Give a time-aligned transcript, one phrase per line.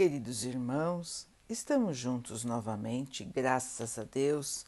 [0.00, 4.64] Queridos irmãos, estamos juntos novamente, graças a Deus.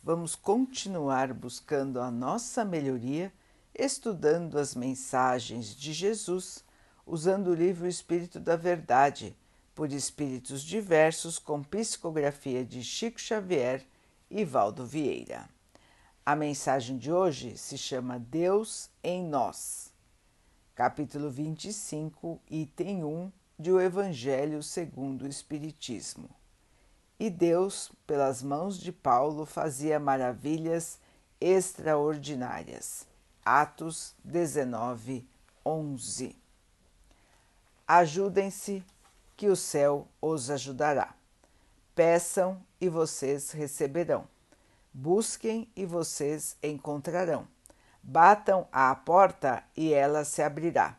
[0.00, 3.32] Vamos continuar buscando a nossa melhoria,
[3.74, 6.62] estudando as mensagens de Jesus,
[7.04, 9.36] usando o livro Espírito da Verdade,
[9.74, 13.84] por espíritos diversos, com psicografia de Chico Xavier
[14.30, 15.48] e Valdo Vieira.
[16.24, 19.92] A mensagem de hoje se chama Deus em Nós,
[20.76, 26.28] capítulo 25, item 1 de O Evangelho segundo o Espiritismo.
[27.18, 30.98] E Deus, pelas mãos de Paulo, fazia maravilhas
[31.40, 33.06] extraordinárias.
[33.42, 35.26] Atos 19,
[35.64, 36.36] 11.
[37.88, 38.84] Ajudem-se,
[39.34, 41.14] que o céu os ajudará.
[41.94, 44.26] Peçam e vocês receberão.
[44.92, 47.46] Busquem e vocês encontrarão.
[48.02, 50.98] Batam à porta e ela se abrirá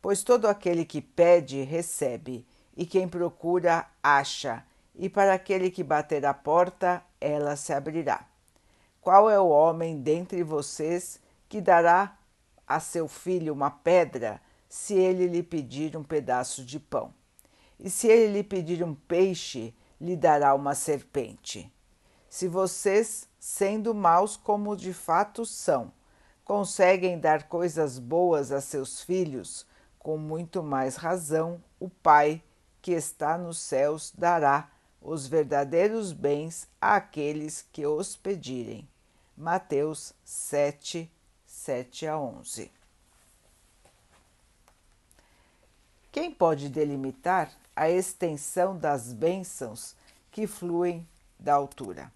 [0.00, 2.46] Pois todo aquele que pede, recebe,
[2.76, 4.64] e quem procura, acha,
[4.94, 8.26] e para aquele que bater a porta, ela se abrirá.
[9.00, 12.18] Qual é o homem dentre vocês que dará
[12.66, 17.12] a seu filho uma pedra se ele lhe pedir um pedaço de pão?
[17.78, 21.72] E se ele lhe pedir um peixe, lhe dará uma serpente?
[22.28, 25.92] Se vocês, sendo maus como de fato são,
[26.44, 29.66] conseguem dar coisas boas a seus filhos,
[30.00, 32.42] com muito mais razão, o Pai
[32.82, 34.68] que está nos céus dará
[35.00, 38.88] os verdadeiros bens àqueles que os pedirem.
[39.36, 41.10] Mateus 7,
[41.46, 42.72] 7 a 11.
[46.10, 49.94] Quem pode delimitar a extensão das bênçãos
[50.32, 51.06] que fluem
[51.38, 52.10] da altura?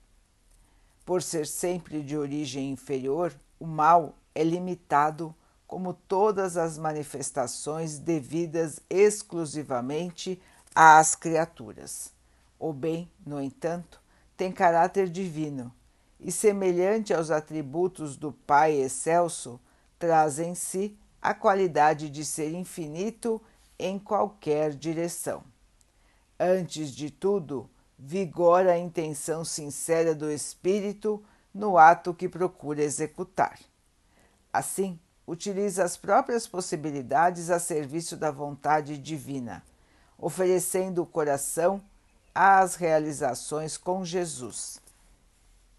[1.05, 5.35] Por ser sempre de origem inferior, o mal é limitado
[5.67, 10.41] como todas as manifestações devidas exclusivamente
[10.75, 12.13] às criaturas.
[12.59, 14.01] O bem, no entanto,
[14.37, 15.73] tem caráter divino
[16.19, 19.61] e, semelhante aos atributos do Pai excelso,
[19.99, 23.41] traz em si a qualidade de ser infinito
[23.79, 25.43] em qualquer direção.
[26.39, 27.69] Antes de tudo,
[27.99, 33.59] vigora a intenção sincera do espírito no ato que procura executar.
[34.53, 39.63] Assim, utiliza as próprias possibilidades a serviço da vontade divina,
[40.19, 41.83] oferecendo o coração
[42.35, 44.81] às realizações com Jesus.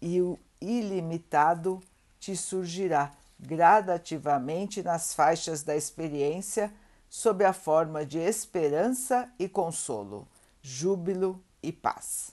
[0.00, 1.80] E o ilimitado
[2.18, 6.72] te surgirá gradativamente nas faixas da experiência
[7.08, 10.26] sob a forma de esperança e consolo,
[10.60, 12.32] júbilo e paz.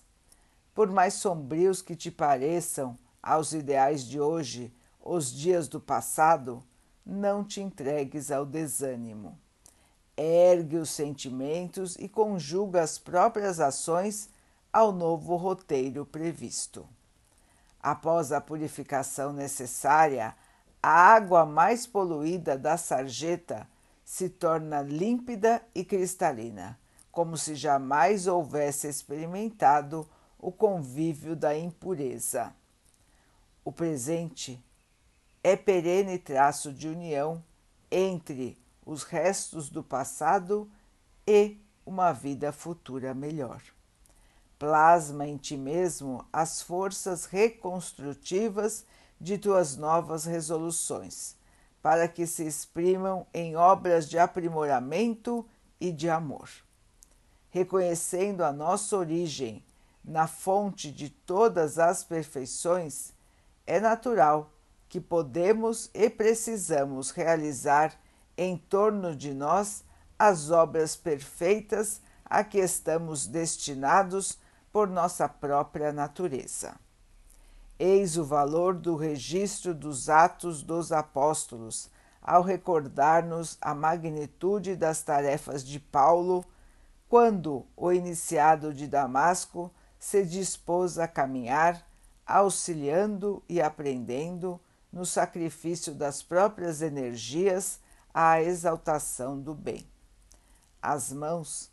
[0.73, 6.63] Por mais sombrios que te pareçam aos ideais de hoje os dias do passado,
[7.05, 9.37] não te entregues ao desânimo.
[10.15, 14.29] Ergue os sentimentos e conjuga as próprias ações
[14.71, 16.87] ao novo roteiro previsto.
[17.81, 20.35] Após a purificação necessária,
[20.81, 23.67] a água mais poluída da sarjeta
[24.05, 26.79] se torna límpida e cristalina,
[27.11, 32.53] como se jamais houvesse experimentado o convívio da impureza.
[33.63, 34.63] O presente
[35.43, 37.43] é perene traço de união
[37.91, 40.71] entre os restos do passado
[41.27, 43.61] e uma vida futura melhor.
[44.57, 48.85] Plasma em ti mesmo as forças reconstrutivas
[49.19, 51.35] de tuas novas resoluções,
[51.81, 55.45] para que se exprimam em obras de aprimoramento
[55.79, 56.49] e de amor.
[57.49, 59.63] Reconhecendo a nossa origem
[60.03, 63.13] na fonte de todas as perfeições,
[63.67, 64.52] é natural
[64.93, 67.99] que podemos e precisamos realizar
[68.37, 69.83] em torno de nós
[70.19, 74.37] as obras perfeitas a que estamos destinados
[74.71, 76.75] por nossa própria natureza.
[77.79, 81.89] Eis o valor do registro dos Atos dos Apóstolos
[82.21, 86.45] ao recordar-nos a magnitude das tarefas de Paulo
[87.09, 91.83] quando o iniciado de Damasco se dispôs a caminhar,
[92.27, 94.61] auxiliando e aprendendo
[94.93, 97.79] no sacrifício das próprias energias
[98.13, 99.83] à exaltação do bem.
[100.79, 101.71] As mãos,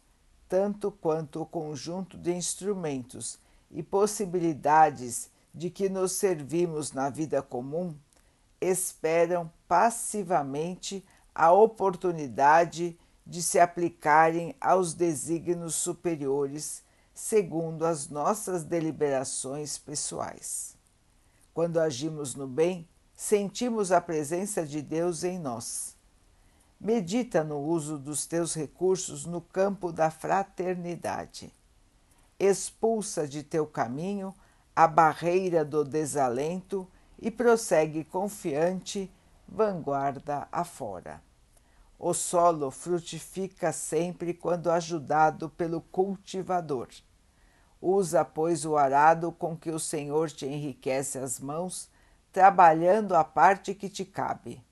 [0.49, 3.39] tanto quanto o conjunto de instrumentos
[3.71, 7.95] e possibilidades de que nos servimos na vida comum,
[8.59, 16.83] esperam passivamente a oportunidade de se aplicarem aos desígnios superiores,
[17.13, 20.75] segundo as nossas deliberações pessoais.
[21.53, 22.89] Quando agimos no bem,
[23.23, 25.95] sentimos a presença de Deus em nós.
[26.81, 31.55] medita no uso dos teus recursos no campo da fraternidade.
[32.39, 34.35] Expulsa de teu caminho
[34.75, 36.89] a barreira do desalento
[37.21, 39.13] e prossegue confiante,
[39.47, 41.23] vanguarda afora.
[41.99, 46.89] O solo frutifica sempre quando ajudado pelo cultivador.
[47.83, 51.91] Usa, pois, o arado com que o Senhor te enriquece as mãos,
[52.33, 54.63] trabalhando a parte que te cabe,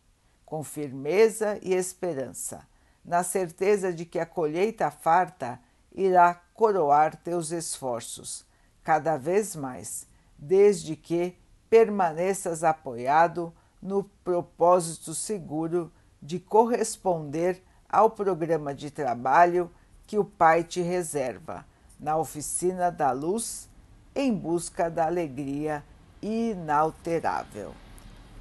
[0.45, 2.67] com firmeza e esperança,
[3.05, 5.61] na certeza de que a colheita farta
[5.93, 8.45] irá coroar teus esforços,
[8.83, 10.07] cada vez mais,
[10.37, 11.37] desde que
[11.69, 19.71] permaneças apoiado no propósito seguro de corresponder ao programa de trabalho
[20.07, 21.65] que o Pai te reserva
[21.99, 23.69] na oficina da luz
[24.15, 25.85] em busca da alegria
[26.23, 27.75] inalterável.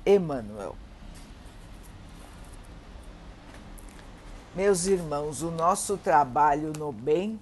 [0.05, 0.75] Emmanuel.
[4.55, 7.39] Meus irmãos, o nosso trabalho no bem,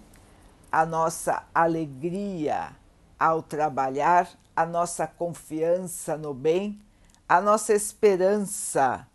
[0.71, 2.75] a nossa alegria
[3.17, 6.81] ao trabalhar, a nossa confiança no bem,
[7.29, 9.07] a nossa esperança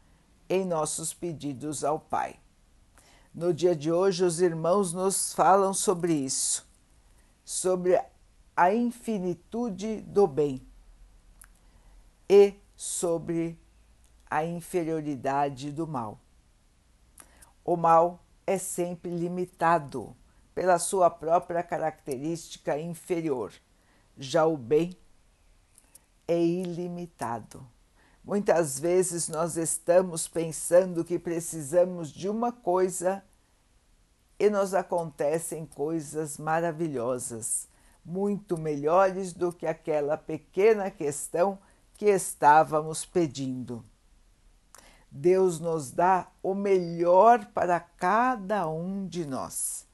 [0.48, 2.36] em nossos pedidos ao Pai.
[3.34, 6.66] No dia de hoje, os irmãos nos falam sobre isso,
[7.44, 8.00] sobre
[8.56, 10.69] a infinitude do bem
[12.32, 13.58] e sobre
[14.30, 16.20] a inferioridade do mal.
[17.64, 20.16] O mal é sempre limitado
[20.54, 23.52] pela sua própria característica inferior,
[24.16, 24.96] já o bem
[26.28, 27.66] é ilimitado.
[28.22, 33.24] Muitas vezes nós estamos pensando que precisamos de uma coisa
[34.38, 37.66] e nos acontecem coisas maravilhosas,
[38.04, 41.58] muito melhores do que aquela pequena questão
[42.00, 43.84] que estávamos pedindo.
[45.10, 49.86] Deus nos dá o melhor para cada um de nós.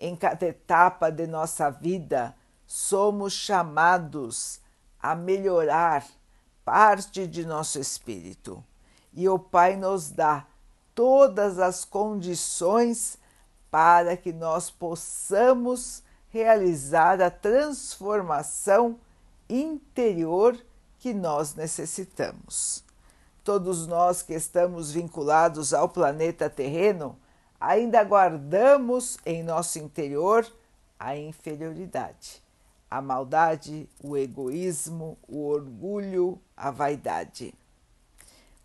[0.00, 2.34] Em cada etapa de nossa vida,
[2.66, 4.58] somos chamados
[4.98, 6.06] a melhorar
[6.64, 8.64] parte de nosso espírito.
[9.12, 10.46] E o Pai nos dá
[10.94, 13.18] todas as condições
[13.70, 18.98] para que nós possamos realizar a transformação
[19.46, 20.56] interior
[21.00, 22.84] que nós necessitamos.
[23.42, 27.18] Todos nós que estamos vinculados ao planeta terreno
[27.60, 30.46] ainda guardamos em nosso interior
[30.98, 32.42] a inferioridade
[32.90, 37.54] a maldade, o egoísmo, o orgulho, a vaidade.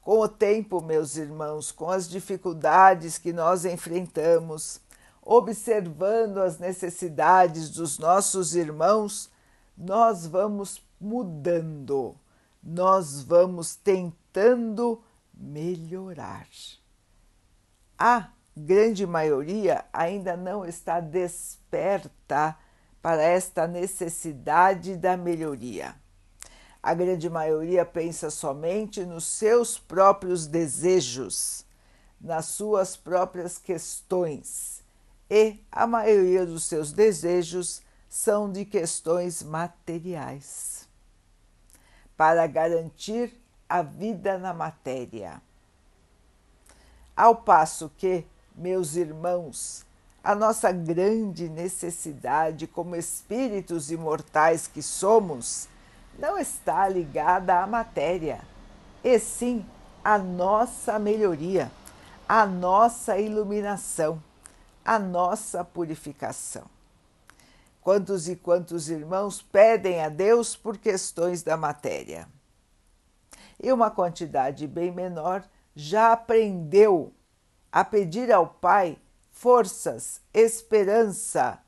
[0.02, 4.80] Com o tempo, meus irmãos, com as dificuldades que nós enfrentamos,
[5.22, 9.30] observando as necessidades dos nossos irmãos,
[9.78, 12.16] nós vamos mudando,
[12.66, 16.48] nós vamos tentando melhorar.
[17.98, 22.58] A grande maioria ainda não está desperta
[23.02, 25.96] para esta necessidade da melhoria.
[26.82, 31.66] A grande maioria pensa somente nos seus próprios desejos,
[32.20, 34.84] nas suas próprias questões,
[35.30, 40.85] e a maioria dos seus desejos são de questões materiais.
[42.18, 43.34] Para garantir
[43.68, 45.42] a vida na matéria.
[47.16, 48.26] Ao passo que,
[48.56, 49.86] meus irmãos,
[50.24, 55.68] a nossa grande necessidade como espíritos imortais que somos
[56.18, 58.42] não está ligada à matéria,
[59.04, 59.66] e sim
[60.04, 61.72] à nossa melhoria,
[62.28, 64.22] à nossa iluminação,
[64.84, 66.75] à nossa purificação.
[67.86, 72.28] Quantos e quantos irmãos pedem a Deus por questões da matéria?
[73.62, 77.14] E uma quantidade bem menor já aprendeu
[77.72, 78.98] a pedir ao Pai
[79.30, 81.60] forças, esperança,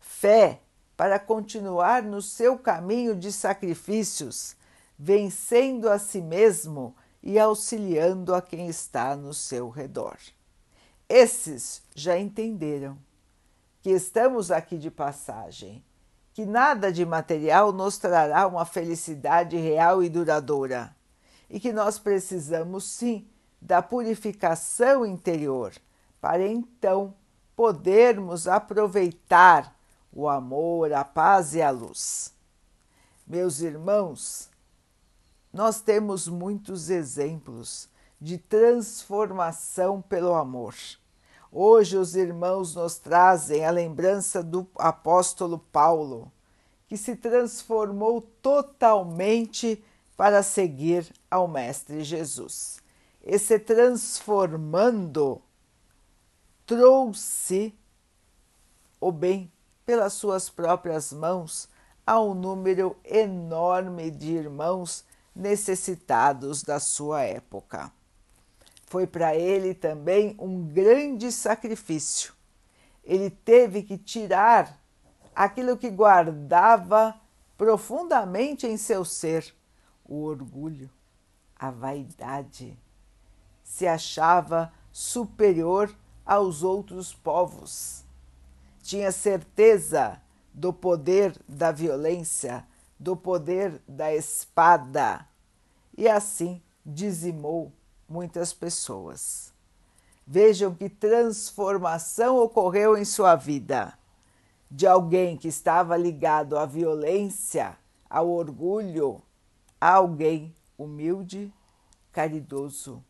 [0.00, 0.62] fé
[0.96, 4.56] para continuar no seu caminho de sacrifícios,
[4.98, 10.16] vencendo a si mesmo e auxiliando a quem está no seu redor.
[11.06, 12.96] Esses já entenderam
[13.82, 15.84] que estamos aqui de passagem,
[16.32, 20.94] que nada de material nos trará uma felicidade real e duradoura,
[21.50, 23.28] e que nós precisamos sim
[23.60, 25.72] da purificação interior
[26.20, 27.14] para então
[27.56, 29.76] podermos aproveitar
[30.12, 32.32] o amor, a paz e a luz.
[33.26, 34.48] Meus irmãos,
[35.52, 37.88] nós temos muitos exemplos
[38.20, 40.74] de transformação pelo amor.
[41.54, 46.32] Hoje os irmãos nos trazem a lembrança do apóstolo Paulo,
[46.88, 49.84] que se transformou totalmente
[50.16, 52.80] para seguir ao Mestre Jesus.
[53.22, 55.40] e se transformando,
[56.66, 57.72] trouxe
[59.00, 59.52] o bem
[59.84, 61.68] pelas suas próprias mãos
[62.06, 65.04] a um número enorme de irmãos
[65.36, 67.92] necessitados da sua época.
[68.92, 72.34] Foi para ele também um grande sacrifício.
[73.02, 74.78] Ele teve que tirar
[75.34, 77.18] aquilo que guardava
[77.56, 79.54] profundamente em seu ser,
[80.04, 80.90] o orgulho,
[81.58, 82.78] a vaidade.
[83.64, 85.90] Se achava superior
[86.22, 88.04] aos outros povos.
[88.82, 90.20] Tinha certeza
[90.52, 92.62] do poder da violência,
[93.00, 95.26] do poder da espada,
[95.96, 97.72] e assim dizimou
[98.12, 99.52] muitas pessoas.
[100.26, 103.98] Vejam que transformação ocorreu em sua vida
[104.70, 107.76] de alguém que estava ligado à violência,
[108.08, 109.22] ao orgulho,
[109.80, 111.52] a alguém humilde,
[112.12, 113.02] caridoso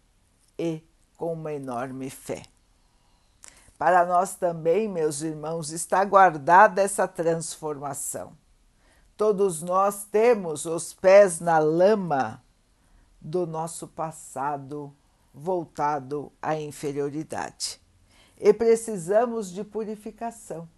[0.58, 0.82] e
[1.16, 2.42] com uma enorme fé.
[3.78, 8.32] Para nós também, meus irmãos, está guardada essa transformação.
[9.16, 12.41] Todos nós temos os pés na lama
[13.22, 14.94] do nosso passado
[15.32, 17.80] voltado à inferioridade
[18.38, 20.68] e precisamos de purificação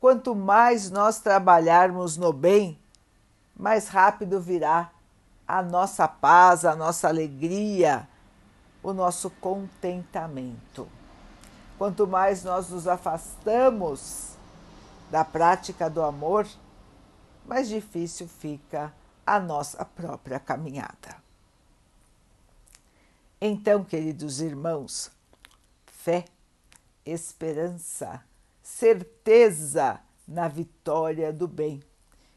[0.00, 2.78] Quanto mais nós trabalharmos no bem,
[3.56, 4.92] mais rápido virá
[5.46, 8.08] a nossa paz, a nossa alegria,
[8.80, 10.86] o nosso contentamento.
[11.76, 14.36] Quanto mais nós nos afastamos
[15.10, 16.46] da prática do amor,
[17.44, 18.92] mais difícil fica
[19.26, 21.27] a nossa própria caminhada.
[23.40, 25.12] Então, queridos irmãos,
[25.86, 26.24] fé,
[27.06, 28.20] esperança,
[28.60, 31.80] certeza na vitória do bem.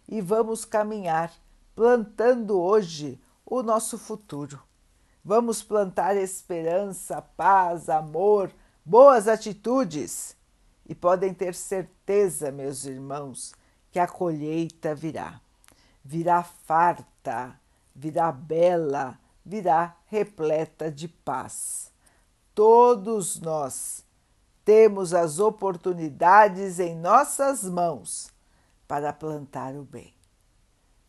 [0.07, 1.33] E vamos caminhar
[1.75, 4.61] plantando hoje o nosso futuro.
[5.25, 8.51] Vamos plantar esperança, paz, amor,
[8.85, 10.37] boas atitudes.
[10.87, 13.55] E podem ter certeza, meus irmãos,
[13.91, 15.41] que a colheita virá.
[16.05, 17.59] Virá farta,
[17.95, 21.91] virá bela, virá repleta de paz.
[22.53, 24.05] Todos nós
[24.63, 28.29] temos as oportunidades em nossas mãos
[28.87, 30.13] para plantar o bem.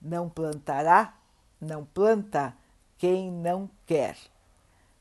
[0.01, 1.15] Não plantará,
[1.61, 2.57] não planta
[2.97, 4.17] quem não quer.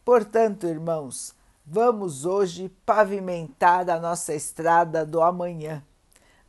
[0.03, 1.33] Portanto, irmãos,
[1.65, 5.83] vamos hoje pavimentar a nossa estrada do amanhã.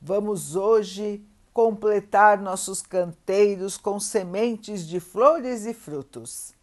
[0.01, 6.55] Vamos hoje completar nossos canteiros com sementes de flores e frutos,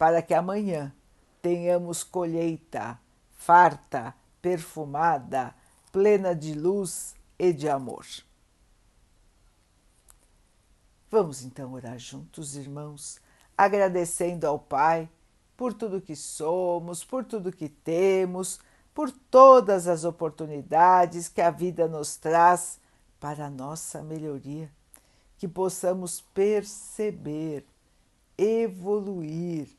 [0.00, 0.94] para que amanhã
[1.42, 2.98] tenhamos colheita
[3.34, 5.54] farta perfumada,
[5.92, 8.06] plena de luz e de amor.
[11.10, 13.20] Vamos então orar juntos, irmãos,
[13.54, 15.06] agradecendo ao Pai
[15.54, 18.58] por tudo que somos, por tudo que temos,
[18.94, 22.80] por todas as oportunidades que a vida nos traz
[23.20, 24.72] para a nossa melhoria,
[25.36, 27.66] que possamos perceber,
[28.38, 29.78] evoluir,